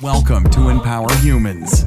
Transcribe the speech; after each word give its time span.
Welcome 0.00 0.50
to 0.50 0.70
Empower 0.70 1.06
Humans. 1.18 1.84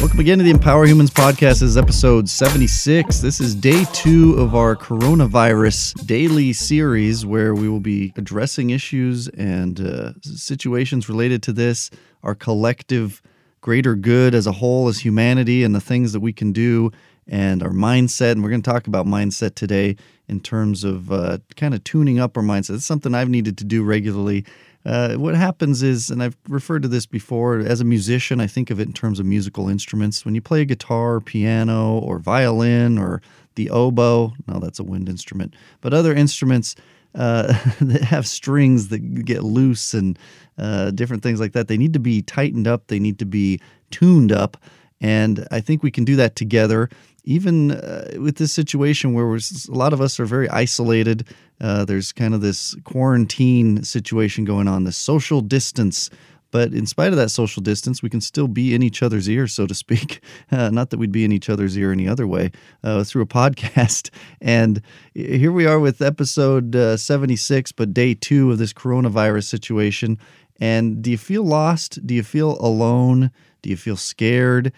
Welcome 0.00 0.20
again 0.20 0.36
to 0.36 0.44
the 0.44 0.50
Empower 0.50 0.84
Humans 0.84 1.12
podcast. 1.12 1.60
This 1.60 1.62
is 1.62 1.76
episode 1.78 2.28
76. 2.28 3.20
This 3.20 3.40
is 3.40 3.54
day 3.54 3.86
two 3.94 4.34
of 4.34 4.54
our 4.54 4.76
coronavirus 4.76 6.06
daily 6.06 6.52
series 6.52 7.24
where 7.24 7.54
we 7.54 7.70
will 7.70 7.80
be 7.80 8.12
addressing 8.16 8.68
issues 8.68 9.28
and 9.28 9.80
uh, 9.80 10.12
situations 10.20 11.08
related 11.08 11.42
to 11.44 11.54
this, 11.54 11.90
our 12.22 12.34
collective 12.34 13.22
greater 13.62 13.94
good 13.94 14.34
as 14.34 14.46
a 14.46 14.52
whole, 14.52 14.88
as 14.88 14.98
humanity, 14.98 15.64
and 15.64 15.74
the 15.74 15.80
things 15.80 16.12
that 16.12 16.20
we 16.20 16.34
can 16.34 16.52
do, 16.52 16.90
and 17.28 17.62
our 17.62 17.70
mindset. 17.70 18.32
And 18.32 18.42
we're 18.42 18.50
going 18.50 18.62
to 18.62 18.70
talk 18.70 18.86
about 18.86 19.06
mindset 19.06 19.54
today 19.54 19.96
in 20.28 20.40
terms 20.40 20.84
of 20.84 21.10
uh, 21.10 21.38
kind 21.56 21.72
of 21.72 21.82
tuning 21.82 22.20
up 22.20 22.36
our 22.36 22.42
mindset. 22.42 22.74
It's 22.74 22.84
something 22.84 23.14
I've 23.14 23.30
needed 23.30 23.56
to 23.56 23.64
do 23.64 23.82
regularly 23.82 24.44
uh, 24.86 25.14
what 25.14 25.34
happens 25.34 25.82
is, 25.82 26.10
and 26.10 26.22
I've 26.22 26.36
referred 26.48 26.82
to 26.82 26.88
this 26.88 27.04
before, 27.04 27.58
as 27.58 27.80
a 27.80 27.84
musician, 27.84 28.40
I 28.40 28.46
think 28.46 28.70
of 28.70 28.80
it 28.80 28.86
in 28.86 28.94
terms 28.94 29.20
of 29.20 29.26
musical 29.26 29.68
instruments. 29.68 30.24
When 30.24 30.34
you 30.34 30.40
play 30.40 30.62
a 30.62 30.64
guitar, 30.64 31.20
piano, 31.20 31.98
or 31.98 32.18
violin, 32.18 32.98
or 32.98 33.20
the 33.56 33.68
oboe, 33.70 34.32
no, 34.46 34.58
that's 34.58 34.78
a 34.78 34.84
wind 34.84 35.08
instrument, 35.08 35.54
but 35.82 35.92
other 35.92 36.14
instruments 36.14 36.76
uh, 37.14 37.52
that 37.80 38.02
have 38.02 38.26
strings 38.26 38.88
that 38.88 39.00
get 39.24 39.42
loose 39.42 39.92
and 39.92 40.18
uh, 40.56 40.90
different 40.92 41.22
things 41.22 41.40
like 41.40 41.52
that, 41.52 41.68
they 41.68 41.76
need 41.76 41.92
to 41.92 41.98
be 41.98 42.22
tightened 42.22 42.66
up, 42.66 42.86
they 42.86 42.98
need 42.98 43.18
to 43.18 43.26
be 43.26 43.60
tuned 43.90 44.32
up. 44.32 44.56
And 45.02 45.46
I 45.50 45.60
think 45.60 45.82
we 45.82 45.90
can 45.90 46.04
do 46.04 46.16
that 46.16 46.36
together 46.36 46.90
even 47.24 47.72
uh, 47.72 48.12
with 48.18 48.36
this 48.36 48.52
situation 48.52 49.12
where 49.12 49.34
a 49.34 49.40
lot 49.68 49.92
of 49.92 50.00
us 50.00 50.18
are 50.18 50.26
very 50.26 50.48
isolated, 50.48 51.26
uh, 51.60 51.84
there's 51.84 52.12
kind 52.12 52.34
of 52.34 52.40
this 52.40 52.74
quarantine 52.84 53.82
situation 53.82 54.44
going 54.44 54.68
on, 54.68 54.84
the 54.84 54.92
social 54.92 55.40
distance. 55.40 56.10
But 56.52 56.72
in 56.72 56.86
spite 56.86 57.12
of 57.12 57.16
that 57.16 57.30
social 57.30 57.62
distance, 57.62 58.02
we 58.02 58.10
can 58.10 58.20
still 58.20 58.48
be 58.48 58.74
in 58.74 58.82
each 58.82 59.02
other's 59.02 59.28
ear, 59.28 59.46
so 59.46 59.66
to 59.66 59.74
speak. 59.74 60.20
Uh, 60.52 60.68
not 60.68 60.90
that 60.90 60.98
we'd 60.98 61.12
be 61.12 61.24
in 61.24 61.30
each 61.30 61.48
other's 61.48 61.78
ear 61.78 61.92
any 61.92 62.08
other 62.08 62.26
way 62.26 62.50
uh, 62.82 63.04
through 63.04 63.22
a 63.22 63.26
podcast. 63.26 64.10
And 64.40 64.82
here 65.14 65.52
we 65.52 65.64
are 65.64 65.78
with 65.78 66.02
episode 66.02 66.74
uh, 66.74 66.96
76, 66.96 67.70
but 67.72 67.94
day 67.94 68.14
two 68.14 68.50
of 68.50 68.58
this 68.58 68.72
coronavirus 68.72 69.44
situation. 69.44 70.18
And 70.60 71.02
do 71.02 71.10
you 71.12 71.18
feel 71.18 71.44
lost? 71.44 72.04
Do 72.04 72.14
you 72.14 72.24
feel 72.24 72.58
alone? 72.58 73.30
Do 73.62 73.70
you 73.70 73.76
feel 73.76 73.96
scared? 73.96 74.72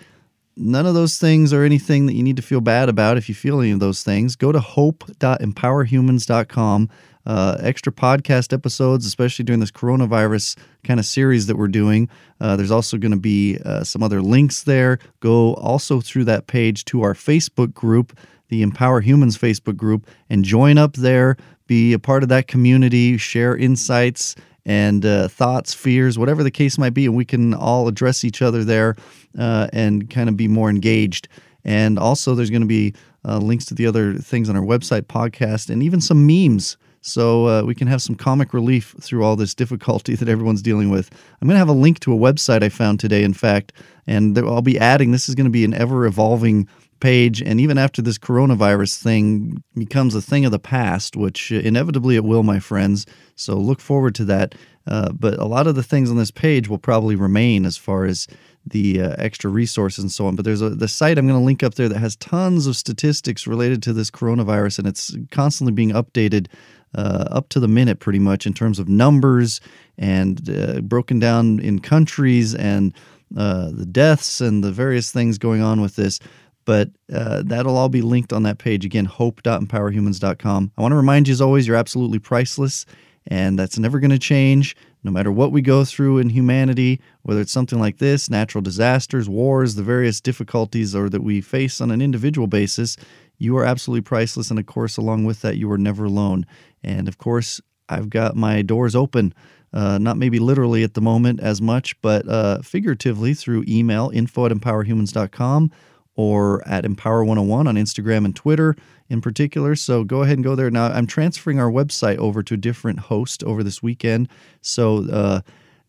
None 0.56 0.86
of 0.86 0.94
those 0.94 1.18
things 1.18 1.52
are 1.52 1.64
anything 1.64 2.06
that 2.06 2.14
you 2.14 2.22
need 2.22 2.36
to 2.36 2.42
feel 2.42 2.60
bad 2.60 2.88
about 2.88 3.16
if 3.16 3.28
you 3.28 3.34
feel 3.34 3.60
any 3.60 3.72
of 3.72 3.80
those 3.80 4.02
things. 4.02 4.36
Go 4.36 4.52
to 4.52 4.60
hope.empowerhumans.com. 4.60 6.88
Uh, 7.24 7.56
extra 7.60 7.92
podcast 7.92 8.52
episodes, 8.52 9.06
especially 9.06 9.44
during 9.44 9.60
this 9.60 9.70
coronavirus 9.70 10.58
kind 10.82 10.98
of 10.98 11.06
series 11.06 11.46
that 11.46 11.56
we're 11.56 11.68
doing. 11.68 12.08
Uh, 12.40 12.56
there's 12.56 12.72
also 12.72 12.98
going 12.98 13.12
to 13.12 13.16
be 13.16 13.60
uh, 13.64 13.84
some 13.84 14.02
other 14.02 14.20
links 14.20 14.64
there. 14.64 14.98
Go 15.20 15.54
also 15.54 16.00
through 16.00 16.24
that 16.24 16.48
page 16.48 16.84
to 16.86 17.02
our 17.02 17.14
Facebook 17.14 17.74
group, 17.74 18.18
the 18.48 18.62
Empower 18.62 19.00
Humans 19.00 19.38
Facebook 19.38 19.76
group, 19.76 20.08
and 20.28 20.44
join 20.44 20.78
up 20.78 20.94
there. 20.94 21.36
Be 21.68 21.92
a 21.92 21.98
part 22.00 22.24
of 22.24 22.28
that 22.30 22.48
community, 22.48 23.16
share 23.18 23.56
insights 23.56 24.34
and 24.64 25.04
uh, 25.04 25.28
thoughts, 25.28 25.74
fears, 25.74 26.18
whatever 26.18 26.42
the 26.42 26.50
case 26.50 26.78
might 26.78 26.94
be, 26.94 27.06
and 27.06 27.16
we 27.16 27.24
can 27.24 27.54
all 27.54 27.88
address 27.88 28.24
each 28.24 28.42
other 28.42 28.64
there 28.64 28.96
uh, 29.38 29.68
and 29.72 30.08
kind 30.10 30.28
of 30.28 30.36
be 30.36 30.48
more 30.48 30.70
engaged. 30.70 31.28
And 31.64 31.98
also, 31.98 32.34
there's 32.34 32.50
going 32.50 32.62
to 32.62 32.68
be 32.68 32.94
uh, 33.24 33.38
links 33.38 33.64
to 33.66 33.74
the 33.74 33.86
other 33.86 34.14
things 34.14 34.48
on 34.48 34.56
our 34.56 34.62
website, 34.62 35.02
podcast, 35.02 35.70
and 35.70 35.82
even 35.82 36.00
some 36.00 36.26
memes. 36.26 36.76
So 37.00 37.48
uh, 37.48 37.62
we 37.64 37.74
can 37.74 37.88
have 37.88 38.00
some 38.00 38.14
comic 38.14 38.54
relief 38.54 38.94
through 39.00 39.24
all 39.24 39.36
this 39.36 39.54
difficulty 39.54 40.14
that 40.16 40.28
everyone's 40.28 40.62
dealing 40.62 40.90
with. 40.90 41.10
I'm 41.40 41.48
going 41.48 41.54
to 41.54 41.58
have 41.58 41.68
a 41.68 41.72
link 41.72 42.00
to 42.00 42.12
a 42.12 42.16
website 42.16 42.62
I 42.62 42.68
found 42.68 43.00
today, 43.00 43.22
in 43.22 43.34
fact, 43.34 43.72
and 44.06 44.36
I'll 44.38 44.62
be 44.62 44.78
adding. 44.78 45.12
This 45.12 45.28
is 45.28 45.34
going 45.34 45.46
to 45.46 45.50
be 45.50 45.64
an 45.64 45.74
ever 45.74 46.06
evolving 46.06 46.68
page. 47.02 47.42
And 47.42 47.60
even 47.60 47.78
after 47.78 48.00
this 48.00 48.16
coronavirus 48.16 49.02
thing 49.02 49.62
becomes 49.74 50.14
a 50.14 50.22
thing 50.22 50.44
of 50.44 50.52
the 50.52 50.58
past, 50.60 51.16
which 51.16 51.50
inevitably 51.50 52.14
it 52.14 52.24
will, 52.24 52.44
my 52.44 52.60
friends. 52.60 53.06
So 53.34 53.56
look 53.56 53.80
forward 53.80 54.14
to 54.14 54.24
that. 54.26 54.54
Uh, 54.86 55.12
but 55.12 55.38
a 55.38 55.44
lot 55.44 55.66
of 55.66 55.74
the 55.74 55.82
things 55.82 56.10
on 56.10 56.16
this 56.16 56.30
page 56.30 56.68
will 56.68 56.78
probably 56.78 57.16
remain 57.16 57.66
as 57.66 57.76
far 57.76 58.04
as 58.04 58.28
the 58.64 59.02
uh, 59.02 59.14
extra 59.18 59.50
resources 59.50 60.02
and 60.04 60.12
so 60.12 60.26
on. 60.26 60.36
But 60.36 60.44
there's 60.44 60.62
a 60.62 60.70
the 60.70 60.88
site 60.88 61.18
I'm 61.18 61.26
going 61.26 61.38
to 61.38 61.44
link 61.44 61.62
up 61.62 61.74
there 61.74 61.88
that 61.88 61.98
has 61.98 62.16
tons 62.16 62.66
of 62.66 62.76
statistics 62.76 63.46
related 63.46 63.82
to 63.84 63.92
this 63.92 64.10
coronavirus, 64.10 64.78
and 64.78 64.88
it's 64.88 65.16
constantly 65.30 65.72
being 65.72 65.90
updated 65.90 66.46
uh, 66.94 67.26
up 67.30 67.48
to 67.50 67.60
the 67.60 67.68
minute, 67.68 67.98
pretty 67.98 68.18
much 68.18 68.46
in 68.46 68.54
terms 68.54 68.78
of 68.78 68.88
numbers 68.88 69.60
and 69.98 70.48
uh, 70.50 70.80
broken 70.80 71.18
down 71.18 71.58
in 71.60 71.80
countries 71.80 72.54
and 72.54 72.92
uh, 73.36 73.70
the 73.72 73.86
deaths 73.86 74.40
and 74.40 74.62
the 74.62 74.72
various 74.72 75.10
things 75.10 75.38
going 75.38 75.62
on 75.62 75.80
with 75.80 75.96
this 75.96 76.20
but 76.64 76.90
uh, 77.12 77.42
that'll 77.44 77.76
all 77.76 77.88
be 77.88 78.02
linked 78.02 78.32
on 78.32 78.42
that 78.44 78.58
page. 78.58 78.84
Again, 78.84 79.04
hope.empowerhumans.com. 79.04 80.72
I 80.76 80.82
want 80.82 80.92
to 80.92 80.96
remind 80.96 81.28
you, 81.28 81.32
as 81.32 81.40
always, 81.40 81.66
you're 81.66 81.76
absolutely 81.76 82.18
priceless, 82.18 82.86
and 83.26 83.58
that's 83.58 83.78
never 83.78 83.98
going 84.00 84.10
to 84.10 84.18
change. 84.18 84.76
No 85.04 85.10
matter 85.10 85.32
what 85.32 85.50
we 85.50 85.62
go 85.62 85.84
through 85.84 86.18
in 86.18 86.30
humanity, 86.30 87.00
whether 87.22 87.40
it's 87.40 87.52
something 87.52 87.80
like 87.80 87.98
this, 87.98 88.30
natural 88.30 88.62
disasters, 88.62 89.28
wars, 89.28 89.74
the 89.74 89.82
various 89.82 90.20
difficulties, 90.20 90.94
or 90.94 91.08
that 91.08 91.22
we 91.22 91.40
face 91.40 91.80
on 91.80 91.90
an 91.90 92.00
individual 92.00 92.46
basis, 92.46 92.96
you 93.38 93.56
are 93.56 93.64
absolutely 93.64 94.02
priceless. 94.02 94.50
And 94.50 94.58
of 94.60 94.66
course, 94.66 94.96
along 94.96 95.24
with 95.24 95.40
that, 95.42 95.56
you 95.56 95.70
are 95.72 95.78
never 95.78 96.04
alone. 96.04 96.46
And 96.84 97.08
of 97.08 97.18
course, 97.18 97.60
I've 97.88 98.10
got 98.10 98.36
my 98.36 98.62
doors 98.62 98.94
open. 98.94 99.34
Uh, 99.72 99.98
not 99.98 100.18
maybe 100.18 100.38
literally 100.38 100.84
at 100.84 100.94
the 100.94 101.00
moment 101.00 101.40
as 101.40 101.62
much, 101.62 102.00
but 102.02 102.28
uh, 102.28 102.60
figuratively 102.60 103.32
through 103.32 103.64
email, 103.66 104.10
info 104.12 104.46
at 104.46 104.52
empowerhumans.com 104.52 105.72
or 106.14 106.66
at 106.68 106.84
Empower 106.84 107.24
101 107.24 107.66
on 107.66 107.74
Instagram 107.76 108.24
and 108.24 108.36
Twitter 108.36 108.76
in 109.08 109.20
particular. 109.20 109.74
So 109.74 110.04
go 110.04 110.22
ahead 110.22 110.38
and 110.38 110.44
go 110.44 110.54
there. 110.54 110.70
Now, 110.70 110.86
I'm 110.86 111.06
transferring 111.06 111.58
our 111.58 111.70
website 111.70 112.18
over 112.18 112.42
to 112.42 112.54
a 112.54 112.58
different 112.58 112.98
host 112.98 113.42
over 113.44 113.62
this 113.62 113.82
weekend. 113.82 114.28
So 114.60 115.06
uh, 115.10 115.40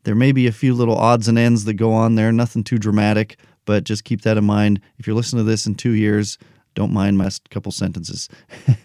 there 0.03 0.15
may 0.15 0.31
be 0.31 0.47
a 0.47 0.51
few 0.51 0.73
little 0.73 0.97
odds 0.97 1.27
and 1.27 1.37
ends 1.37 1.65
that 1.65 1.75
go 1.75 1.93
on 1.93 2.15
there, 2.15 2.31
nothing 2.31 2.63
too 2.63 2.77
dramatic, 2.77 3.37
but 3.65 3.83
just 3.83 4.03
keep 4.03 4.21
that 4.21 4.37
in 4.37 4.43
mind. 4.43 4.81
If 4.97 5.07
you're 5.07 5.15
listening 5.15 5.45
to 5.45 5.49
this 5.49 5.65
in 5.65 5.75
two 5.75 5.91
years, 5.91 6.37
don't 6.75 6.93
mind 6.93 7.17
my 7.17 7.29
couple 7.49 7.71
sentences. 7.71 8.29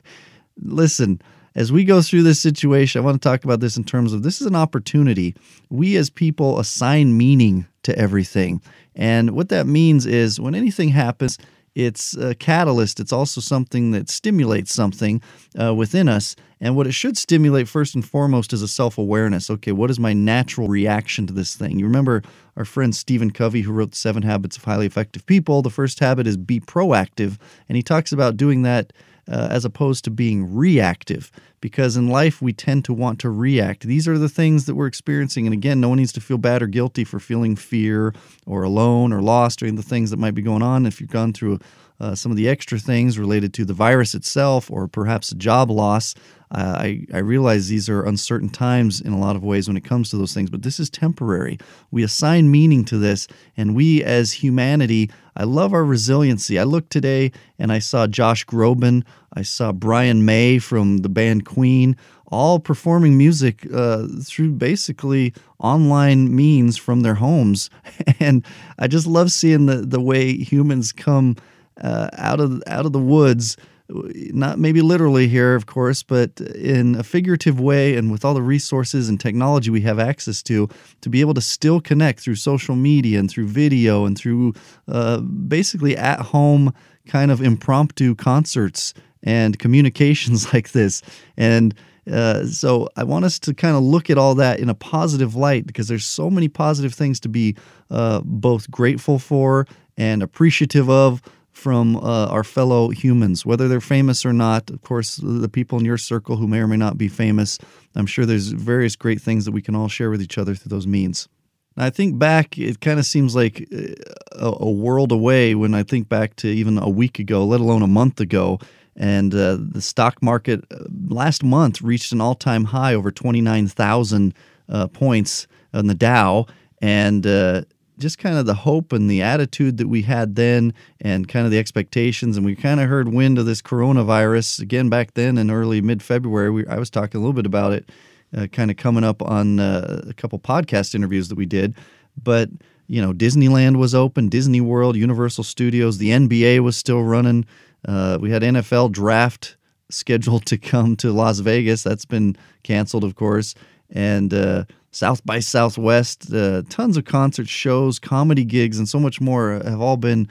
Listen, 0.61 1.21
as 1.59 1.73
we 1.73 1.83
go 1.83 2.01
through 2.01 2.23
this 2.23 2.39
situation, 2.39 3.03
I 3.03 3.05
want 3.05 3.21
to 3.21 3.29
talk 3.29 3.43
about 3.43 3.59
this 3.59 3.77
in 3.77 3.83
terms 3.83 4.13
of 4.13 4.23
this 4.23 4.41
is 4.41 4.47
an 4.47 4.55
opportunity. 4.55 5.35
We 5.71 5.97
as 5.97 6.09
people 6.09 6.61
assign 6.61 7.17
meaning 7.17 7.67
to 7.83 7.99
everything. 7.99 8.63
And 8.95 9.33
what 9.33 9.49
that 9.49 9.67
means 9.67 10.07
is 10.07 10.39
when 10.39 10.55
anything 10.55 10.91
happens, 10.91 11.37
it's 11.75 12.17
a 12.17 12.37
catalyst. 12.37 13.01
It's 13.01 13.13
also 13.13 13.41
something 13.41 13.91
that 13.91 14.09
stimulates 14.09 14.73
something 14.73 15.21
uh, 15.61 15.75
within 15.75 16.09
us. 16.09 16.37
And 16.61 16.77
what 16.77 16.87
it 16.87 16.93
should 16.93 17.19
stimulate 17.19 17.67
first 17.67 17.97
and 17.97 18.07
foremost 18.07 18.53
is 18.53 18.63
a 18.63 18.69
self 18.69 18.97
awareness. 18.97 19.51
Okay, 19.51 19.73
what 19.73 19.91
is 19.91 19.99
my 19.99 20.13
natural 20.13 20.69
reaction 20.69 21.27
to 21.27 21.33
this 21.33 21.57
thing? 21.57 21.81
You 21.81 21.87
remember 21.87 22.23
our 22.57 22.65
friend 22.65 22.95
Stephen 22.95 23.33
Covey, 23.33 23.63
who 23.63 23.73
wrote 23.73 23.97
Seven 23.97 24.23
Habits 24.23 24.57
of 24.57 24.63
Highly 24.63 24.87
Effective 24.87 25.27
People. 25.27 25.63
The 25.63 25.71
first 25.71 25.99
habit 25.99 26.29
is 26.29 26.37
be 26.37 26.61
proactive. 26.61 27.37
And 27.69 27.75
he 27.75 27.83
talks 27.83 28.13
about 28.13 28.37
doing 28.37 28.63
that 28.63 28.93
uh, 29.31 29.49
as 29.51 29.65
opposed 29.65 30.05
to 30.05 30.11
being 30.11 30.55
reactive. 30.55 31.31
Because 31.61 31.97
in 31.97 32.09
life, 32.09 32.41
we 32.41 32.53
tend 32.53 32.85
to 32.85 32.93
want 32.93 33.19
to 33.21 33.31
react. 33.31 33.83
These 33.83 34.07
are 34.07 34.19
the 34.19 34.29
things 34.29 34.67
that 34.67 34.75
we're 34.75 34.87
experiencing. 34.87 35.47
And 35.47 35.53
again, 35.53 35.81
no 35.81 35.89
one 35.89 35.99
needs 35.99 36.13
to 36.13 36.21
feel 36.21 36.39
bad 36.39 36.63
or 36.63 36.67
guilty 36.67 37.05
for 37.05 37.19
feeling 37.19 37.57
fear 37.57 38.15
or 38.47 38.63
alone 38.63 39.13
or 39.13 39.23
lost 39.23 39.63
or 39.63 39.67
any 39.67 39.77
of 39.77 39.83
the 39.83 39.89
things 39.89 40.11
that 40.11 40.19
might 40.19 40.35
be 40.35 40.43
going 40.43 40.63
on. 40.63 40.87
If 40.87 41.01
you've 41.01 41.11
gone 41.11 41.33
through 41.33 41.59
uh, 42.01 42.15
some 42.15 42.31
of 42.31 42.37
the 42.37 42.49
extra 42.49 42.79
things 42.79 43.19
related 43.19 43.53
to 43.55 43.65
the 43.65 43.75
virus 43.75 44.15
itself 44.15 44.71
or 44.71 44.87
perhaps 44.87 45.33
a 45.33 45.35
job 45.35 45.71
loss, 45.71 46.15
uh, 46.51 46.77
I, 46.79 47.07
I 47.13 47.19
realize 47.19 47.69
these 47.69 47.89
are 47.89 48.05
uncertain 48.05 48.49
times 48.49 49.01
in 49.01 49.13
a 49.13 49.19
lot 49.19 49.37
of 49.37 49.45
ways 49.45 49.69
when 49.69 49.77
it 49.77 49.85
comes 49.85 50.11
to 50.11 50.17
those 50.17 50.33
things, 50.33 50.49
but 50.49 50.63
this 50.63 50.81
is 50.81 50.89
temporary. 50.89 51.59
We 51.91 52.03
assign 52.03 52.51
meaning 52.51 52.85
to 52.87 52.99
this, 52.99 53.29
and 53.57 53.75
we 53.75 54.03
as 54.03 54.33
humanity, 54.33 55.11
I 55.37 55.45
love 55.45 55.75
our 55.75 55.85
resiliency. 55.85 56.59
I 56.59 56.65
looked 56.65 56.91
today 56.91 57.33
and 57.59 57.71
I 57.71 57.81
saw 57.81 58.07
Josh 58.07 58.47
Groban, 58.47 59.05
I 59.39 59.43
saw 59.43 59.71
Brian 59.71 60.25
May 60.25 60.59
from 60.59 60.99
the 60.99 61.09
band 61.09 61.45
Queen, 61.47 61.97
all 62.27 62.59
performing 62.59 63.17
music 63.17 63.65
uh, 63.73 64.09
through 64.25 64.51
basically 64.51 65.33
online 65.61 66.35
means 66.35 66.77
from 66.77 67.03
their 67.03 67.15
homes. 67.15 67.71
And 68.21 68.45
I 68.81 68.89
just 68.89 69.07
love 69.07 69.31
seeing 69.31 69.67
the, 69.67 69.77
the 69.77 70.01
way 70.01 70.37
humans 70.37 70.91
come 70.91 71.37
uh, 71.81 72.09
out 72.15 72.41
of 72.41 72.61
out 72.67 72.85
of 72.85 72.93
the 72.93 72.99
woods 72.99 73.57
not 73.91 74.59
maybe 74.59 74.83
literally 74.83 75.29
here, 75.29 75.55
of 75.55 75.67
course, 75.67 76.03
but 76.03 76.41
in 76.41 76.95
a 76.97 77.03
figurative 77.03 77.59
way 77.59 77.97
and 77.97 78.11
with 78.11 78.25
all 78.25 78.35
the 78.35 78.43
resources 78.43 79.09
and 79.09 79.19
technology 79.19 79.71
we 79.71 79.81
have 79.81 79.99
access 79.99 80.43
to, 80.43 80.69
to 81.01 81.09
be 81.09 81.23
able 81.23 81.33
to 81.33 81.41
still 81.41 81.81
connect 81.81 82.21
through 82.21 82.35
social 82.35 82.77
media 82.77 83.19
and 83.19 83.31
through 83.31 83.47
video 83.47 84.05
and 84.05 84.19
through 84.19 84.53
uh, 84.89 85.21
basically 85.21 85.97
at 85.97 86.21
home 86.21 86.75
kind 87.07 87.31
of 87.31 87.41
impromptu 87.41 88.15
concerts 88.15 88.93
and 89.23 89.59
communications 89.59 90.53
like 90.55 90.73
this. 90.73 91.03
And 91.37 91.75
Uh, 92.09 92.47
so 92.47 92.89
I 92.97 93.05
want 93.05 93.25
us 93.25 93.39
to 93.41 93.53
kind 93.53 93.77
of 93.77 93.83
look 93.83 94.11
at 94.11 94.17
all 94.17 94.35
that 94.37 94.61
in 94.61 94.71
a 94.71 94.75
positive 94.75 95.35
light 95.35 95.67
because 95.67 95.89
there's 95.89 96.07
so 96.07 96.31
many 96.31 96.49
positive 96.49 96.95
things 96.95 97.21
to 97.21 97.29
be 97.29 97.55
uh, 97.91 98.23
both 98.25 98.71
grateful 98.71 99.19
for 99.19 99.67
and 99.99 100.23
appreciative 100.23 100.89
of 100.89 101.21
from 101.59 101.97
uh, 101.97 102.27
our 102.27 102.45
fellow 102.45 102.89
humans, 102.91 103.45
whether 103.45 103.69
they're 103.69 103.81
famous 103.81 104.25
or 104.25 104.33
not. 104.33 104.71
Of 104.71 104.81
course, 104.83 105.17
the 105.23 105.49
people 105.49 105.79
in 105.79 105.85
your 105.85 105.99
circle 105.99 106.37
who 106.37 106.47
may 106.47 106.61
or 106.61 106.69
may 106.69 106.77
not 106.77 106.97
be 106.97 107.09
famous, 107.09 107.59
I'm 107.97 108.07
sure 108.07 108.25
there's 108.25 108.53
various 108.53 108.97
great 108.97 109.21
things 109.21 109.45
that 109.45 109.53
we 109.53 109.61
can 109.61 109.75
all 109.75 109.89
share 109.89 110.09
with 110.09 110.23
each 110.23 110.39
other 110.39 110.55
through 110.55 110.71
those 110.71 110.87
means. 110.87 111.29
I 111.77 111.91
think 111.91 112.19
back, 112.19 112.59
it 112.59 112.81
kind 112.81 112.99
of 112.99 113.07
seems 113.07 113.35
like 113.35 113.69
uh, 113.73 113.95
a, 114.33 114.65
a, 114.65 114.71
world 114.71 115.13
away 115.13 115.55
when 115.55 115.75
I 115.75 115.85
think 115.85 116.09
back 116.09 116.35
to 116.37 116.49
even 116.49 116.79
a 116.79 116.89
week 116.89 117.19
ago, 117.21 117.45
let 117.45 117.61
alone 117.61 117.83
a 117.83 117.87
month 117.87 118.21
ago. 118.21 118.59
And 118.99 119.33
uh, 119.33 119.57
the 119.61 119.81
stock 119.81 120.23
market 120.23 120.65
uh, 120.71 120.85
last 121.07 121.43
month 121.43 121.81
reached 121.81 122.13
an 122.13 122.21
all 122.21 122.35
time 122.35 122.65
high 122.65 122.95
over 122.95 123.11
29,000 123.11 124.35
uh, 124.69 124.89
points 124.89 125.47
on 125.73 125.87
the 125.87 125.95
Dow. 125.95 126.47
And 126.83 127.27
uh, 127.27 127.63
just 127.99 128.19
kind 128.19 128.37
of 128.37 128.47
the 128.47 128.55
hope 128.55 128.93
and 128.93 129.11
the 129.11 129.23
attitude 129.23 129.77
that 129.79 129.89
we 129.89 130.03
had 130.03 130.37
then 130.37 130.75
and 131.01 131.29
kind 131.29 131.45
of 131.45 131.53
the 131.53 131.59
expectations. 131.59 132.37
And 132.37 132.45
we 132.45 132.55
kind 132.57 132.81
of 132.81 132.89
heard 132.89 133.09
wind 133.09 133.39
of 133.39 133.47
this 133.47 133.63
coronavirus 133.63 134.61
again 134.61 134.89
back 134.89 135.15
then 135.15 135.39
in 135.39 135.51
early 135.51 135.81
mid 135.81 136.03
February. 136.03 136.67
I 136.69 136.79
was 136.79 136.91
talking 136.91 137.19
a 137.19 137.21
little 137.21 137.33
bit 137.33 137.47
about 137.47 137.73
it 137.73 137.91
uh, 138.37 138.47
kind 138.49 138.71
of 138.71 138.77
coming 138.77 139.05
up 139.05 139.23
on 139.23 139.61
uh, 139.61 140.05
a 140.09 140.15
couple 140.15 140.39
podcast 140.39 140.95
interviews 140.95 141.29
that 141.29 141.37
we 141.37 141.47
did. 141.47 141.75
But 142.23 142.51
you 142.87 143.03
know, 143.03 143.13
Disneyland 143.13 143.77
was 143.77 143.95
open, 143.95 144.29
Disney 144.29 144.63
World, 144.63 144.97
Universal 144.97 145.45
Studios, 145.45 145.99
the 145.99 146.11
NBA 146.11 146.61
was 146.61 146.77
still 146.77 147.03
running. 147.03 147.45
Uh, 147.87 148.19
we 148.21 148.31
had 148.31 148.43
NFL 148.43 148.93
draft 148.93 149.57
scheduled 149.91 150.47
to 150.47 150.59
come 150.59 150.97
to 150.97 151.13
Las 151.13 151.39
Vegas. 151.39 151.83
That's 151.83 152.05
been 152.05 152.37
canceled, 152.63 153.05
of 153.05 153.15
course. 153.15 153.55
And 153.91 154.35
uh, 154.35 154.65
South 154.91 155.25
by 155.25 155.41
Southwest, 155.41 156.33
uh, 156.33 156.63
tons 156.69 156.97
of 156.97 157.05
concert 157.05 157.49
shows, 157.49 157.99
comedy 157.99 158.45
gigs, 158.45 158.79
and 158.79 158.89
so 158.89 158.99
much 158.99 159.21
more 159.21 159.61
have 159.65 159.81
all 159.81 159.97
been 159.97 160.29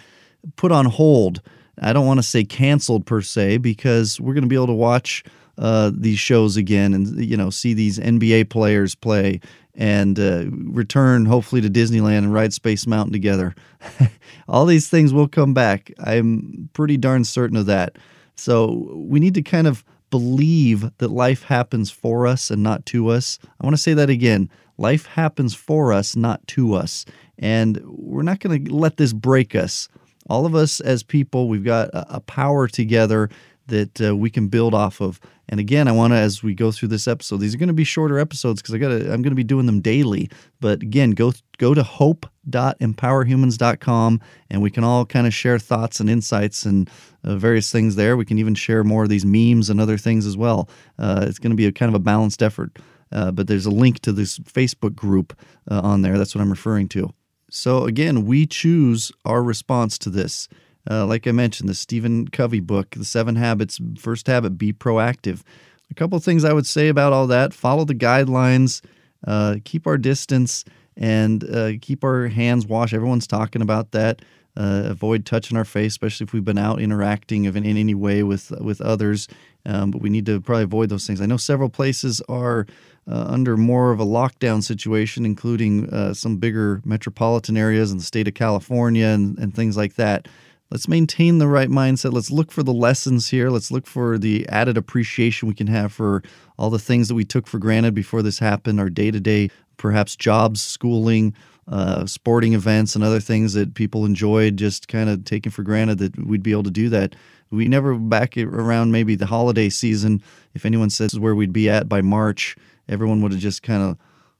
put 0.56 0.72
on 0.72 0.86
hold. 0.86 1.42
I 1.80 1.94
don't 1.94 2.06
want 2.08 2.20
to 2.20 2.24
say 2.24 2.44
canceled 2.44 3.06
per 3.06 3.22
se 3.22 3.58
because 3.58 4.20
we're 4.20 4.34
going 4.34 4.44
to 4.44 4.50
be 4.50 4.56
able 4.56 4.68
to 4.68 4.74
watch 4.74 5.24
uh, 5.58 5.92
these 5.94 6.20
shows 6.20 6.56
again 6.56 6.94
and 6.94 7.24
you 7.24 7.36
know 7.36 7.50
see 7.50 7.74
these 7.74 7.98
NBA 7.98 8.50
players 8.50 8.94
play 8.94 9.40
and 9.78 10.20
uh, 10.20 10.46
return 10.50 11.26
hopefully 11.26 11.62
to 11.62 11.70
Disneyland 11.70 12.20
and 12.20 12.34
ride 12.34 12.52
Space 12.52 12.88
Mountain 12.88 13.14
together. 13.14 13.56
All 14.48 14.66
these 14.66 14.90
things 14.90 15.14
will 15.14 15.28
come 15.28 15.54
back. 15.54 15.94
I'm 16.00 16.70
pretty 16.74 16.98
darn 16.98 17.24
certain 17.24 17.56
of 17.56 17.68
that. 17.68 17.98
So 18.36 18.92
we 18.94 19.20
need 19.20 19.36
to 19.36 19.44
kind 19.44 19.68
of 19.68 19.84
believe 20.10 20.90
that 20.98 21.10
life 21.10 21.44
happens 21.44 21.92
for 21.92 22.26
us 22.26 22.50
and 22.50 22.64
not 22.64 22.86
to 22.88 23.10
us. 23.10 23.38
I 23.62 23.66
want 23.66 23.76
to 23.76 23.82
say 23.82 23.94
that 23.94 24.10
again. 24.10 24.50
Life 24.78 25.06
happens 25.06 25.54
for 25.54 25.94
us, 25.94 26.16
not 26.16 26.46
to 26.48 26.74
us. 26.74 27.06
And 27.38 27.80
we're 27.86 28.24
not 28.24 28.40
going 28.40 28.66
to 28.66 28.74
let 28.74 28.98
this 28.98 29.14
break 29.14 29.56
us. 29.56 29.90
All 30.30 30.46
of 30.46 30.56
us 30.56 30.80
as 30.80 31.04
people, 31.04 31.48
we've 31.48 31.64
got 31.64 31.90
a 31.94 32.20
power 32.20 32.68
together 32.68 33.30
that 33.68 34.02
uh, 34.02 34.16
we 34.16 34.30
can 34.30 34.48
build 34.48 34.74
off 34.74 35.02
of. 35.02 35.20
And 35.50 35.60
again, 35.60 35.88
I 35.88 35.92
want 35.92 36.14
to, 36.14 36.18
as 36.18 36.44
we 36.44 36.54
go 36.54 36.72
through 36.72 36.90
this 36.90 37.08
episode, 37.08 37.38
these 37.38 37.56
are 37.56 37.58
going 37.58 37.68
to 37.68 37.74
be 37.74 37.84
shorter 37.84 38.20
episodes 38.20 38.62
because 38.62 38.76
I 38.76 38.78
got 38.78 38.92
I'm 38.92 39.22
going 39.22 39.24
to 39.24 39.36
be 39.36 39.44
doing 39.44 39.66
them 39.66 39.82
daily. 39.82 40.30
But 40.60 40.84
again, 40.84 41.12
go 41.12 41.34
go 41.58 41.74
to 41.74 41.84
hope.empowerhumans.com 41.84 44.22
and 44.50 44.62
we 44.62 44.70
can 44.70 44.84
all 44.84 45.06
kind 45.06 45.28
of 45.28 45.34
share 45.34 45.60
thoughts 45.60 46.00
and 46.00 46.10
insights 46.10 46.66
and 46.66 46.90
uh, 47.24 47.36
various 47.36 47.72
things 47.72 47.96
there. 47.96 48.18
We 48.18 48.26
can 48.26 48.40
even 48.40 48.56
share 48.56 48.84
more 48.84 49.04
of 49.04 49.10
these 49.10 49.26
memes 49.26 49.70
and 49.70 49.80
other 49.80 49.98
things 49.98 50.26
as 50.26 50.36
well. 50.36 50.68
Uh, 51.00 51.24
it's 51.28 51.40
going 51.40 51.52
to 51.52 51.58
be 51.58 51.68
a 51.68 51.72
kind 51.72 51.90
of 51.90 51.96
a 51.96 52.00
balanced 52.00 52.44
effort. 52.44 52.78
Uh, 53.12 53.32
but 53.32 53.48
there's 53.48 53.66
a 53.66 53.72
link 53.72 54.00
to 54.00 54.12
this 54.12 54.38
Facebook 54.40 54.96
group 54.96 55.38
uh, 55.72 55.80
on 55.82 56.02
there. 56.02 56.18
That's 56.18 56.36
what 56.36 56.42
I'm 56.42 56.50
referring 56.50 56.90
to. 56.90 57.14
So 57.50 57.86
again, 57.86 58.26
we 58.26 58.46
choose 58.46 59.14
our 59.24 59.42
response 59.42 59.98
to 60.00 60.10
this. 60.10 60.50
Uh, 60.90 61.06
like 61.06 61.28
I 61.28 61.32
mentioned, 61.32 61.70
the 61.70 61.76
Stephen 61.76 62.28
Covey 62.28 62.60
book, 62.60 62.92
The 62.92 63.06
Seven 63.06 63.36
Habits. 63.36 63.80
First 63.98 64.28
habit, 64.28 64.58
be 64.58 64.72
proactive. 64.74 65.42
A 65.90 65.94
couple 65.94 66.20
things 66.20 66.44
I 66.44 66.54
would 66.54 66.68
say 66.68 66.88
about 66.88 67.14
all 67.14 67.28
that 67.28 67.54
follow 67.54 67.86
the 67.86 67.96
guidelines, 67.96 68.82
uh, 69.26 69.58
keep 69.64 69.88
our 69.88 69.98
distance, 69.98 70.64
and 70.96 71.44
uh, 71.44 71.72
keep 71.82 72.04
our 72.04 72.28
hands 72.28 72.66
washed. 72.66 72.94
Everyone's 72.94 73.28
talking 73.28 73.62
about 73.62 73.92
that. 73.92 74.22
Uh, 74.56 74.84
avoid 74.86 75.24
touching 75.24 75.56
our 75.56 75.66
face, 75.66 75.94
especially 75.94 76.24
if 76.24 76.34
we've 76.34 76.44
been 76.44 76.58
out 76.58 76.82
interacting 76.82 77.46
in, 77.46 77.56
in 77.58 77.78
any 77.78 77.94
way 77.94 78.24
with 78.24 78.50
with 78.60 78.82
others. 78.82 79.28
Um, 79.68 79.92
but 79.92 80.02
we 80.02 80.10
need 80.10 80.26
to 80.26 80.42
probably 80.42 80.64
avoid 80.64 80.90
those 80.90 81.06
things. 81.06 81.22
I 81.22 81.28
know 81.28 81.38
several 81.38 81.70
places 81.70 82.22
are 82.28 82.66
uh, 83.08 83.26
under 83.28 83.56
more 83.56 83.92
of 83.92 84.00
a 84.00 84.06
lockdown 84.06 84.64
situation, 84.64 85.26
including 85.26 85.90
uh, 85.92 86.14
some 86.16 86.38
bigger 86.38 86.82
metropolitan 86.86 87.56
areas 87.56 87.92
in 87.92 87.98
the 87.98 88.04
state 88.04 88.28
of 88.28 88.34
California 88.34 89.06
and, 89.06 89.38
and 89.38 89.54
things 89.54 89.78
like 89.78 89.94
that 89.96 90.28
let's 90.72 90.88
maintain 90.88 91.38
the 91.38 91.48
right 91.48 91.70
mindset. 91.70 92.14
Let's 92.14 92.32
look 92.32 92.52
for 92.52 92.64
the 92.64 92.74
lessons 92.74 93.30
here. 93.30 93.50
Let's 93.50 93.72
look 93.72 93.88
for 93.88 94.18
the 94.18 94.48
added 94.50 94.78
appreciation 94.78 95.48
we 95.48 95.56
can 95.56 95.68
have 95.68 95.92
for 95.94 96.24
all 96.58 96.70
the 96.70 96.80
things 96.80 97.08
that 97.08 97.16
we 97.16 97.26
took 97.26 97.48
for 97.48 97.60
granted 97.60 97.94
before 97.94 98.22
this 98.22 98.40
happened, 98.40 98.80
our 98.80 98.90
day 98.90 99.12
to 99.12 99.20
day, 99.20 99.50
perhaps 99.78 100.16
jobs, 100.16 100.62
schooling, 100.62 101.34
uh, 101.68 102.06
sporting 102.06 102.54
events, 102.54 102.96
and 102.96 103.04
other 103.04 103.20
things 103.20 103.54
that 103.54 103.74
people 103.74 104.06
enjoyed, 104.06 104.58
just 104.58 104.88
kind 104.88 105.10
of 105.10 105.24
taking 105.26 105.52
for 105.52 105.64
granted 105.64 106.00
that 106.00 106.26
we'd 106.26 106.44
be 106.44 106.52
able 106.52 106.64
to 106.64 106.72
do 106.72 106.90
that. 106.90 107.16
We 107.50 107.68
never 107.68 107.96
back 107.96 108.38
around 108.38 108.92
maybe 108.92 109.16
the 109.16 109.26
holiday 109.26 109.70
season. 109.70 110.22
If 110.54 110.66
anyone 110.66 110.90
says 110.90 111.18
where 111.20 111.36
we'd 111.36 111.54
be 111.54 111.70
at 111.70 111.88
by 111.88 112.02
March, 112.02 112.56
everyone 112.90 113.22
would 113.22 113.32
have 113.32 113.42
just 113.42 113.64
kind 113.64 113.84
of, 113.84 113.98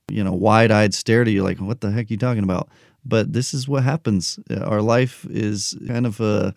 you 0.10 0.24
know, 0.24 0.34
wide 0.34 0.72
eyed 0.72 0.94
stared 0.94 1.28
at 1.28 1.34
you 1.34 1.44
like, 1.44 1.60
what 1.60 1.82
the 1.82 1.92
heck 1.92 2.10
are 2.10 2.14
you 2.14 2.18
talking 2.18 2.44
about? 2.44 2.70
But 3.08 3.34
this 3.34 3.54
is 3.54 3.68
what 3.68 3.84
happens. 3.84 4.40
Uh, 4.50 4.60
our 4.66 4.82
life 4.82 5.26
is 5.30 5.78
kind 5.88 6.06
of 6.06 6.20
a, 6.20 6.54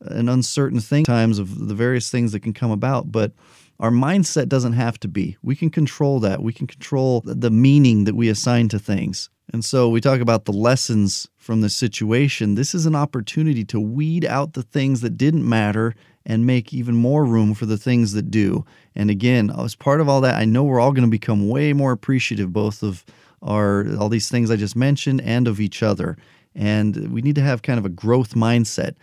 an 0.00 0.28
uncertain 0.28 0.80
thing 0.80 1.04
times 1.04 1.38
of 1.38 1.68
the 1.68 1.74
various 1.74 2.10
things 2.10 2.32
that 2.32 2.40
can 2.40 2.52
come 2.52 2.70
about. 2.70 3.12
But 3.12 3.32
our 3.80 3.90
mindset 3.90 4.48
doesn't 4.48 4.74
have 4.74 4.98
to 5.00 5.08
be. 5.08 5.36
We 5.42 5.56
can 5.56 5.70
control 5.70 6.20
that. 6.20 6.42
We 6.42 6.52
can 6.52 6.66
control 6.66 7.22
the 7.24 7.50
meaning 7.50 8.04
that 8.04 8.14
we 8.14 8.28
assign 8.28 8.68
to 8.68 8.78
things. 8.78 9.28
And 9.52 9.64
so 9.64 9.88
we 9.88 10.00
talk 10.00 10.20
about 10.20 10.44
the 10.44 10.52
lessons 10.52 11.28
from 11.36 11.60
this 11.60 11.76
situation. 11.76 12.54
This 12.54 12.74
is 12.74 12.86
an 12.86 12.94
opportunity 12.94 13.64
to 13.66 13.80
weed 13.80 14.24
out 14.24 14.54
the 14.54 14.62
things 14.62 15.00
that 15.00 15.16
didn't 15.16 15.46
matter 15.46 15.94
and 16.24 16.46
make 16.46 16.72
even 16.72 16.94
more 16.94 17.24
room 17.24 17.52
for 17.52 17.66
the 17.66 17.76
things 17.76 18.12
that 18.12 18.30
do. 18.30 18.64
And 18.94 19.10
again, 19.10 19.50
as 19.58 19.74
part 19.74 20.00
of 20.00 20.08
all 20.08 20.20
that, 20.20 20.36
I 20.36 20.44
know 20.44 20.62
we're 20.62 20.80
all 20.80 20.92
going 20.92 21.04
to 21.04 21.10
become 21.10 21.48
way 21.48 21.72
more 21.72 21.92
appreciative 21.92 22.52
both 22.52 22.82
of 22.82 23.04
are 23.42 23.86
all 23.98 24.08
these 24.08 24.28
things 24.28 24.50
I 24.50 24.56
just 24.56 24.76
mentioned 24.76 25.20
and 25.22 25.48
of 25.48 25.60
each 25.60 25.82
other. 25.82 26.16
And 26.54 27.12
we 27.12 27.22
need 27.22 27.34
to 27.36 27.42
have 27.42 27.62
kind 27.62 27.78
of 27.78 27.84
a 27.84 27.90
growth 27.90 28.34
mindset. 28.34 28.94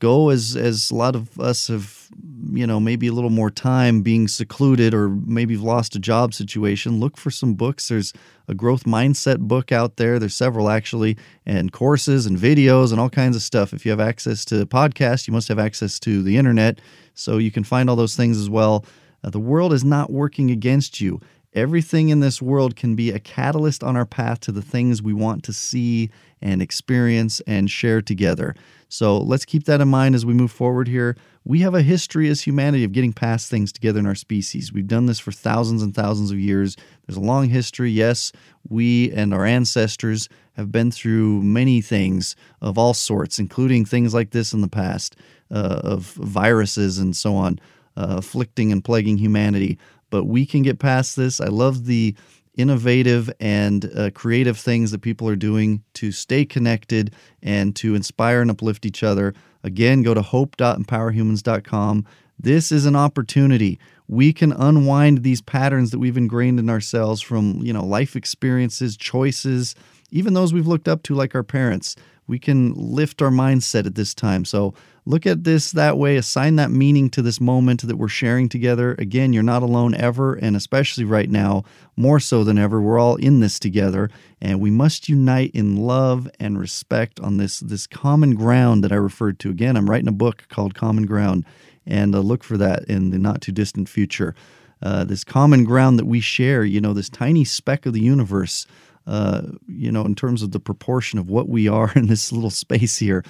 Go 0.00 0.28
as 0.28 0.54
as 0.54 0.92
a 0.92 0.94
lot 0.94 1.16
of 1.16 1.40
us 1.40 1.66
have, 1.66 2.08
you 2.52 2.64
know, 2.64 2.78
maybe 2.78 3.08
a 3.08 3.12
little 3.12 3.30
more 3.30 3.50
time 3.50 4.00
being 4.02 4.28
secluded 4.28 4.94
or 4.94 5.08
maybe 5.08 5.54
you've 5.54 5.62
lost 5.64 5.96
a 5.96 5.98
job 5.98 6.34
situation. 6.34 7.00
Look 7.00 7.16
for 7.16 7.32
some 7.32 7.54
books. 7.54 7.88
There's 7.88 8.12
a 8.46 8.54
growth 8.54 8.84
mindset 8.84 9.38
book 9.40 9.72
out 9.72 9.96
there. 9.96 10.20
There's 10.20 10.36
several 10.36 10.70
actually, 10.70 11.16
and 11.44 11.72
courses 11.72 12.26
and 12.26 12.38
videos 12.38 12.92
and 12.92 13.00
all 13.00 13.10
kinds 13.10 13.34
of 13.34 13.42
stuff. 13.42 13.72
If 13.72 13.84
you 13.84 13.90
have 13.90 13.98
access 13.98 14.44
to 14.46 14.64
podcasts, 14.66 15.26
you 15.26 15.32
must 15.32 15.48
have 15.48 15.58
access 15.58 15.98
to 16.00 16.22
the 16.22 16.36
internet. 16.36 16.80
So 17.14 17.38
you 17.38 17.50
can 17.50 17.64
find 17.64 17.90
all 17.90 17.96
those 17.96 18.14
things 18.14 18.38
as 18.38 18.48
well. 18.48 18.84
Uh, 19.24 19.30
the 19.30 19.40
world 19.40 19.72
is 19.72 19.82
not 19.82 20.12
working 20.12 20.52
against 20.52 21.00
you. 21.00 21.20
Everything 21.54 22.10
in 22.10 22.20
this 22.20 22.42
world 22.42 22.76
can 22.76 22.94
be 22.94 23.10
a 23.10 23.18
catalyst 23.18 23.82
on 23.82 23.96
our 23.96 24.04
path 24.04 24.40
to 24.40 24.52
the 24.52 24.62
things 24.62 25.02
we 25.02 25.14
want 25.14 25.42
to 25.44 25.52
see 25.52 26.10
and 26.42 26.60
experience 26.60 27.40
and 27.46 27.70
share 27.70 28.02
together. 28.02 28.54
So 28.88 29.18
let's 29.18 29.44
keep 29.44 29.64
that 29.64 29.80
in 29.80 29.88
mind 29.88 30.14
as 30.14 30.26
we 30.26 30.34
move 30.34 30.50
forward 30.50 30.88
here. 30.88 31.16
We 31.44 31.60
have 31.60 31.74
a 31.74 31.82
history 31.82 32.28
as 32.28 32.42
humanity 32.42 32.84
of 32.84 32.92
getting 32.92 33.14
past 33.14 33.50
things 33.50 33.72
together 33.72 33.98
in 33.98 34.06
our 34.06 34.14
species. 34.14 34.72
We've 34.72 34.86
done 34.86 35.06
this 35.06 35.18
for 35.18 35.32
thousands 35.32 35.82
and 35.82 35.94
thousands 35.94 36.30
of 36.30 36.38
years. 36.38 36.76
There's 37.06 37.16
a 37.16 37.20
long 37.20 37.48
history. 37.48 37.90
Yes, 37.90 38.30
we 38.68 39.10
and 39.12 39.32
our 39.32 39.46
ancestors 39.46 40.28
have 40.52 40.70
been 40.70 40.90
through 40.90 41.42
many 41.42 41.80
things 41.80 42.36
of 42.60 42.76
all 42.76 42.92
sorts, 42.92 43.38
including 43.38 43.84
things 43.84 44.12
like 44.12 44.30
this 44.30 44.52
in 44.52 44.60
the 44.60 44.68
past, 44.68 45.16
uh, 45.50 45.80
of 45.82 46.02
viruses 46.12 46.98
and 46.98 47.16
so 47.16 47.34
on, 47.34 47.58
uh, 47.96 48.16
afflicting 48.18 48.70
and 48.70 48.84
plaguing 48.84 49.16
humanity 49.16 49.78
but 50.10 50.24
we 50.24 50.46
can 50.46 50.62
get 50.62 50.78
past 50.78 51.16
this. 51.16 51.40
I 51.40 51.48
love 51.48 51.86
the 51.86 52.14
innovative 52.58 53.30
and 53.40 53.90
uh, 53.96 54.10
creative 54.10 54.58
things 54.58 54.90
that 54.90 55.00
people 55.00 55.28
are 55.28 55.36
doing 55.36 55.82
to 55.94 56.10
stay 56.10 56.44
connected 56.44 57.14
and 57.42 57.74
to 57.76 57.94
inspire 57.94 58.42
and 58.42 58.50
uplift 58.50 58.84
each 58.84 59.02
other. 59.02 59.32
Again, 59.62 60.02
go 60.02 60.12
to 60.12 60.22
hope.empowerhumans.com. 60.22 62.06
This 62.38 62.70
is 62.70 62.84
an 62.84 62.96
opportunity. 62.96 63.78
We 64.08 64.32
can 64.32 64.52
unwind 64.52 65.22
these 65.22 65.40
patterns 65.40 65.90
that 65.90 65.98
we've 65.98 66.16
ingrained 66.16 66.58
in 66.58 66.68
ourselves 66.68 67.20
from, 67.20 67.60
you 67.62 67.72
know, 67.72 67.84
life 67.84 68.16
experiences, 68.16 68.96
choices, 68.96 69.74
even 70.10 70.34
those 70.34 70.52
we've 70.52 70.66
looked 70.66 70.88
up 70.88 71.02
to 71.04 71.14
like 71.14 71.34
our 71.34 71.42
parents. 71.42 71.94
We 72.26 72.38
can 72.38 72.74
lift 72.74 73.22
our 73.22 73.30
mindset 73.30 73.86
at 73.86 73.94
this 73.94 74.14
time. 74.14 74.44
So 74.44 74.74
look 75.08 75.24
at 75.26 75.44
this 75.44 75.72
that 75.72 75.96
way, 75.96 76.16
assign 76.16 76.56
that 76.56 76.70
meaning 76.70 77.08
to 77.08 77.22
this 77.22 77.40
moment 77.40 77.80
that 77.80 77.96
we're 77.96 78.08
sharing 78.08 78.46
together. 78.46 78.94
Again, 78.98 79.32
you're 79.32 79.42
not 79.42 79.62
alone 79.62 79.94
ever, 79.94 80.34
and 80.34 80.54
especially 80.54 81.04
right 81.04 81.30
now, 81.30 81.64
more 81.96 82.20
so 82.20 82.44
than 82.44 82.58
ever, 82.58 82.78
we're 82.78 82.98
all 82.98 83.16
in 83.16 83.40
this 83.40 83.58
together, 83.58 84.10
and 84.38 84.60
we 84.60 84.70
must 84.70 85.08
unite 85.08 85.50
in 85.54 85.76
love 85.76 86.28
and 86.38 86.60
respect 86.60 87.18
on 87.20 87.38
this 87.38 87.60
this 87.60 87.86
common 87.86 88.34
ground 88.34 88.84
that 88.84 88.92
I 88.92 88.96
referred 88.96 89.38
to. 89.40 89.50
Again, 89.50 89.76
I'm 89.76 89.88
writing 89.88 90.08
a 90.08 90.12
book 90.12 90.44
called 90.50 90.74
Common 90.74 91.06
Ground, 91.06 91.46
and 91.86 92.14
uh, 92.14 92.20
look 92.20 92.44
for 92.44 92.58
that 92.58 92.84
in 92.84 93.10
the 93.10 93.18
not 93.18 93.40
too 93.40 93.52
distant 93.52 93.88
future. 93.88 94.34
Uh, 94.82 95.04
this 95.04 95.24
common 95.24 95.64
ground 95.64 95.98
that 95.98 96.06
we 96.06 96.20
share, 96.20 96.64
you 96.64 96.80
know, 96.80 96.92
this 96.92 97.08
tiny 97.08 97.44
speck 97.44 97.86
of 97.86 97.94
the 97.94 98.00
universe. 98.00 98.66
Uh, 99.08 99.42
you 99.66 99.90
know, 99.90 100.04
in 100.04 100.14
terms 100.14 100.42
of 100.42 100.52
the 100.52 100.60
proportion 100.60 101.18
of 101.18 101.30
what 101.30 101.48
we 101.48 101.66
are 101.66 101.90
in 101.96 102.06
this 102.06 102.30
little 102.30 102.50
space 102.50 102.98
here, 102.98 103.24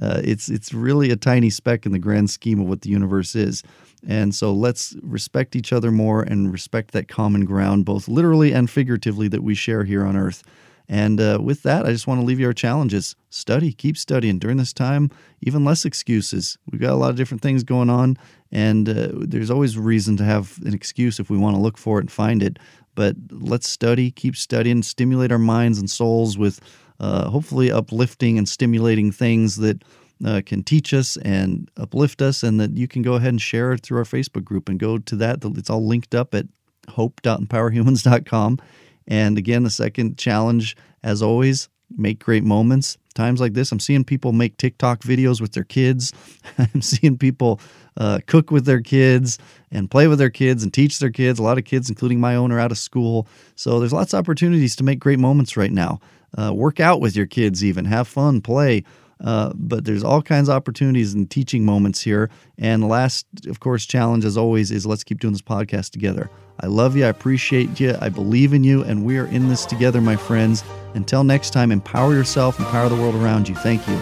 uh, 0.00 0.20
it's 0.24 0.48
it's 0.48 0.72
really 0.72 1.10
a 1.10 1.16
tiny 1.16 1.50
speck 1.50 1.84
in 1.84 1.92
the 1.92 1.98
grand 1.98 2.30
scheme 2.30 2.60
of 2.60 2.68
what 2.68 2.82
the 2.82 2.90
universe 2.90 3.34
is. 3.34 3.62
And 4.06 4.34
so 4.34 4.52
let's 4.52 4.94
respect 5.02 5.56
each 5.56 5.72
other 5.72 5.90
more 5.90 6.22
and 6.22 6.52
respect 6.52 6.92
that 6.92 7.08
common 7.08 7.44
ground, 7.44 7.84
both 7.84 8.06
literally 8.06 8.52
and 8.52 8.70
figuratively, 8.70 9.28
that 9.28 9.42
we 9.42 9.54
share 9.54 9.84
here 9.84 10.04
on 10.04 10.16
Earth. 10.16 10.42
And 10.88 11.18
uh, 11.20 11.38
with 11.42 11.62
that, 11.62 11.86
I 11.86 11.92
just 11.92 12.06
want 12.06 12.20
to 12.20 12.26
leave 12.26 12.38
you 12.38 12.46
our 12.46 12.52
challenges. 12.52 13.16
Study, 13.30 13.72
keep 13.72 13.96
studying 13.96 14.38
during 14.38 14.58
this 14.58 14.72
time. 14.72 15.10
Even 15.40 15.64
less 15.64 15.86
excuses. 15.86 16.58
We've 16.70 16.80
got 16.80 16.92
a 16.92 16.96
lot 16.96 17.10
of 17.10 17.16
different 17.16 17.40
things 17.40 17.64
going 17.64 17.88
on, 17.88 18.18
and 18.52 18.88
uh, 18.88 19.08
there's 19.12 19.50
always 19.50 19.78
reason 19.78 20.16
to 20.18 20.24
have 20.24 20.58
an 20.64 20.74
excuse 20.74 21.18
if 21.18 21.30
we 21.30 21.38
want 21.38 21.56
to 21.56 21.62
look 21.62 21.78
for 21.78 21.98
it 21.98 22.02
and 22.02 22.12
find 22.12 22.42
it. 22.42 22.58
But 22.94 23.16
let's 23.30 23.68
study, 23.68 24.10
keep 24.10 24.36
studying, 24.36 24.82
stimulate 24.82 25.32
our 25.32 25.38
minds 25.38 25.78
and 25.78 25.90
souls 25.90 26.38
with 26.38 26.60
uh, 27.00 27.28
hopefully 27.28 27.70
uplifting 27.70 28.38
and 28.38 28.48
stimulating 28.48 29.10
things 29.10 29.56
that 29.56 29.82
uh, 30.24 30.42
can 30.46 30.62
teach 30.62 30.94
us 30.94 31.16
and 31.18 31.70
uplift 31.76 32.22
us, 32.22 32.42
and 32.42 32.60
that 32.60 32.76
you 32.76 32.86
can 32.86 33.02
go 33.02 33.14
ahead 33.14 33.30
and 33.30 33.42
share 33.42 33.72
it 33.72 33.80
through 33.82 33.98
our 33.98 34.04
Facebook 34.04 34.44
group 34.44 34.68
and 34.68 34.78
go 34.78 34.98
to 34.98 35.16
that. 35.16 35.44
It's 35.44 35.70
all 35.70 35.86
linked 35.86 36.14
up 36.14 36.34
at 36.34 36.46
hope.empowerhumans.com. 36.88 38.58
And 39.06 39.36
again, 39.36 39.64
the 39.64 39.70
second 39.70 40.16
challenge, 40.16 40.76
as 41.02 41.22
always, 41.22 41.68
make 41.96 42.20
great 42.20 42.44
moments. 42.44 42.96
Times 43.14 43.40
like 43.40 43.54
this, 43.54 43.70
I'm 43.70 43.80
seeing 43.80 44.04
people 44.04 44.32
make 44.32 44.56
TikTok 44.56 45.00
videos 45.00 45.40
with 45.40 45.52
their 45.52 45.64
kids. 45.64 46.12
I'm 46.58 46.82
seeing 46.82 47.16
people 47.16 47.60
uh, 47.96 48.18
cook 48.26 48.50
with 48.50 48.64
their 48.64 48.80
kids 48.80 49.38
and 49.70 49.90
play 49.90 50.08
with 50.08 50.18
their 50.18 50.30
kids 50.30 50.62
and 50.62 50.72
teach 50.72 50.98
their 50.98 51.10
kids. 51.10 51.38
A 51.38 51.42
lot 51.42 51.58
of 51.58 51.64
kids, 51.64 51.88
including 51.88 52.20
my 52.20 52.34
own, 52.34 52.50
are 52.50 52.60
out 52.60 52.72
of 52.72 52.78
school. 52.78 53.28
So 53.54 53.78
there's 53.78 53.92
lots 53.92 54.12
of 54.12 54.18
opportunities 54.18 54.74
to 54.76 54.84
make 54.84 54.98
great 54.98 55.18
moments 55.18 55.56
right 55.56 55.72
now. 55.72 56.00
Uh, 56.36 56.52
work 56.52 56.80
out 56.80 57.00
with 57.00 57.14
your 57.14 57.26
kids, 57.26 57.64
even 57.64 57.84
have 57.84 58.08
fun, 58.08 58.40
play. 58.40 58.82
Uh, 59.22 59.52
but 59.54 59.84
there's 59.84 60.02
all 60.02 60.20
kinds 60.20 60.48
of 60.48 60.56
opportunities 60.56 61.14
and 61.14 61.30
teaching 61.30 61.64
moments 61.64 62.00
here. 62.00 62.30
And 62.58 62.88
last, 62.88 63.26
of 63.46 63.60
course, 63.60 63.86
challenge, 63.86 64.24
as 64.24 64.36
always, 64.36 64.70
is 64.70 64.86
let's 64.86 65.04
keep 65.04 65.20
doing 65.20 65.32
this 65.32 65.42
podcast 65.42 65.90
together. 65.90 66.28
I 66.60 66.66
love 66.66 66.96
you. 66.96 67.04
I 67.04 67.08
appreciate 67.08 67.80
you. 67.80 67.96
I 68.00 68.08
believe 68.08 68.52
in 68.52 68.64
you. 68.64 68.82
And 68.82 69.04
we 69.04 69.18
are 69.18 69.26
in 69.26 69.48
this 69.48 69.66
together, 69.66 70.00
my 70.00 70.16
friends. 70.16 70.64
Until 70.94 71.24
next 71.24 71.50
time, 71.50 71.72
empower 71.72 72.14
yourself, 72.14 72.58
empower 72.58 72.88
the 72.88 72.96
world 72.96 73.14
around 73.14 73.48
you. 73.48 73.54
Thank 73.56 73.86
you. 73.88 73.98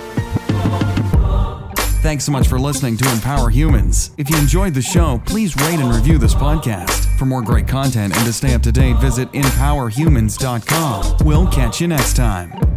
Thanks 2.02 2.24
so 2.24 2.32
much 2.32 2.48
for 2.48 2.58
listening 2.58 2.96
to 2.96 3.08
Empower 3.12 3.48
Humans. 3.48 4.10
If 4.18 4.28
you 4.28 4.36
enjoyed 4.36 4.74
the 4.74 4.82
show, 4.82 5.22
please 5.24 5.54
rate 5.56 5.78
and 5.78 5.94
review 5.94 6.18
this 6.18 6.34
podcast. 6.34 7.16
For 7.16 7.26
more 7.26 7.42
great 7.42 7.68
content 7.68 8.16
and 8.16 8.26
to 8.26 8.32
stay 8.32 8.54
up 8.54 8.62
to 8.62 8.72
date, 8.72 8.96
visit 8.96 9.30
empowerhumans.com. 9.30 11.24
We'll 11.24 11.46
catch 11.46 11.80
you 11.80 11.86
next 11.86 12.16
time. 12.16 12.71